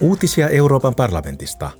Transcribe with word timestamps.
Uutisia 0.00 0.48
Euroopan 0.48 0.94
parlamentista. 0.94 1.70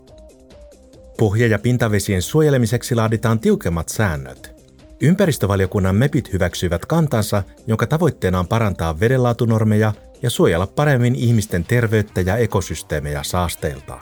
Pohja- 1.19 1.47
ja 1.47 1.59
pintavesien 1.59 2.23
suojelemiseksi 2.23 2.95
laaditaan 2.95 3.41
tiukemmat 3.41 3.89
säännöt. 3.89 4.55
Ympäristövaliokunnan 5.01 5.97
MEPit 5.97 6.33
hyväksyivät 6.33 6.87
kantansa, 6.87 7.43
jonka 7.67 7.87
tavoitteena 7.87 8.39
on 8.39 8.49
parantaa 8.49 9.01
vedenlaatunormeja 9.01 9.93
ja 10.23 10.31
suojella 10.31 10.67
paremmin 10.67 11.15
ihmisten 11.15 11.65
terveyttä 11.65 12.21
ja 12.21 12.37
ekosysteemejä 12.37 13.23
saasteilta. 13.23 14.01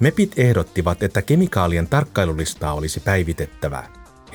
MEPit 0.00 0.32
ehdottivat, 0.36 1.02
että 1.02 1.22
kemikaalien 1.22 1.88
tarkkailulistaa 1.88 2.74
olisi 2.74 3.00
päivitettävä. 3.00 3.84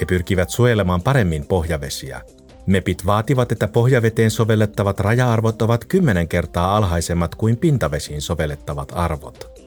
He 0.01 0.05
pyrkivät 0.05 0.49
suojelemaan 0.49 1.01
paremmin 1.01 1.45
pohjavesiä. 1.45 2.21
MEPit 2.65 3.05
vaativat, 3.05 3.51
että 3.51 3.67
pohjaveteen 3.67 4.31
sovellettavat 4.31 4.99
raja-arvot 4.99 5.61
ovat 5.61 5.85
kymmenen 5.85 6.27
kertaa 6.27 6.77
alhaisemmat 6.77 7.35
kuin 7.35 7.57
pintavesiin 7.57 8.21
sovellettavat 8.21 8.91
arvot. 8.95 9.59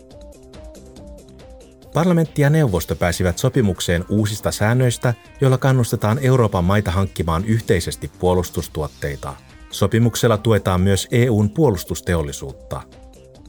Parlamentti 1.95 2.43
ja 2.43 2.51
neuvosto 2.51 2.97
pääsivät 2.97 3.39
sopimukseen 3.39 4.05
uusista 4.09 4.53
säännöistä, 4.53 5.15
joilla 5.41 5.59
kannustetaan 5.59 6.19
Euroopan 6.23 6.65
maita 6.65 6.91
hankkimaan 6.91 7.45
yhteisesti 7.45 8.11
puolustustuotteita. 8.19 9.35
Sopimuksella 9.71 10.39
tuetaan 10.39 10.81
myös 10.81 11.09
EUn 11.11 11.51
puolustusteollisuutta. 11.51 12.83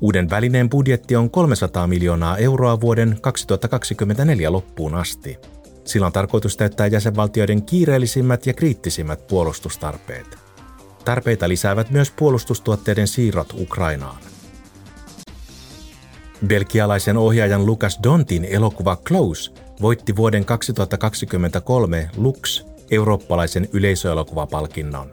Uuden 0.02 0.30
välineen 0.30 0.69
budjetti 0.69 1.16
on 1.16 1.30
300 1.30 1.88
miljoonaa 1.88 2.38
euroa 2.38 2.81
vuoden 2.81 3.17
2024 3.21 4.52
loppuun 4.52 4.95
asti. 4.95 5.38
Sillä 5.85 6.05
on 6.05 6.13
tarkoitus 6.13 6.57
täyttää 6.57 6.87
jäsenvaltioiden 6.87 7.63
kiireellisimmät 7.63 8.45
ja 8.45 8.53
kriittisimmät 8.53 9.27
puolustustarpeet. 9.27 10.37
Tarpeita 11.05 11.49
lisäävät 11.49 11.89
myös 11.89 12.11
puolustustuotteiden 12.11 13.07
siirrot 13.07 13.53
Ukrainaan. 13.59 14.17
Belgialaisen 16.47 17.17
ohjaajan 17.17 17.65
Lucas 17.65 17.99
Dontin 18.03 18.45
elokuva 18.45 18.95
Close 18.95 19.52
voitti 19.81 20.16
vuoden 20.16 20.45
2023 20.45 22.09
Lux 22.17 22.65
eurooppalaisen 22.91 23.69
yleisöelokuvapalkinnon. 23.73 25.11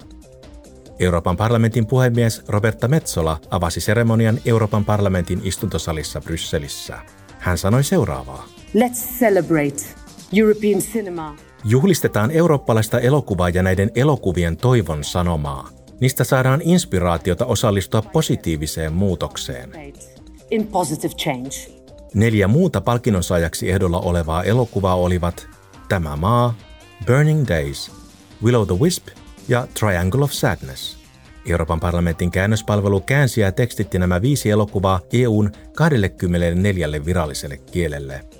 Euroopan 0.99 1.37
parlamentin 1.37 1.87
puhemies 1.87 2.43
Roberta 2.49 2.89
Metsola 2.89 3.39
avasi 3.51 3.81
seremonian 3.81 4.41
Euroopan 4.45 4.85
parlamentin 4.85 5.41
istuntosalissa 5.45 6.21
Brysselissä. 6.21 6.99
Hän 7.39 7.59
sanoi 7.59 7.85
seuraavaa. 7.85 8.49
Let's 8.75 9.19
celebrate 9.19 10.00
European 10.39 10.81
cinema. 10.81 11.37
Juhlistetaan 11.65 12.31
eurooppalaista 12.31 13.01
elokuvaa 13.01 13.49
ja 13.49 13.63
näiden 13.63 13.91
elokuvien 13.95 14.57
toivon 14.57 15.05
sanomaa. 15.05 15.69
Niistä 16.01 16.25
saadaan 16.25 16.61
inspiraatiota 16.65 17.47
osallistua 17.47 18.03
positiiviseen 18.03 18.93
muutokseen. 18.93 19.73
In 20.51 20.67
positive 20.67 21.15
change. 21.15 21.81
Neljä 22.15 22.49
muuta 22.49 22.81
palkinnonsaajaksi 22.81 23.71
ehdolla 23.71 24.01
olevaa 24.01 24.43
elokuvaa 24.43 24.95
olivat 24.95 25.49
Tämä 25.89 26.17
maa, 26.17 26.55
Burning 27.07 27.49
Days, 27.49 27.91
Willow 28.45 28.67
the 28.67 28.79
Wisp 28.81 29.09
ja 29.49 29.67
Triangle 29.81 30.25
of 30.25 30.33
Sadness. 30.33 30.97
Euroopan 31.47 31.81
parlamentin 31.81 32.31
käännöspalvelu 32.31 33.01
käänsi 33.01 33.41
ja 33.41 33.53
tekstitti 33.53 33.99
nämä 33.99 34.23
viisi 34.23 34.51
elokuvaa 34.51 35.01
EUn 35.13 35.53
24 35.75 37.05
viralliselle 37.05 37.57
kielelle. 37.57 38.40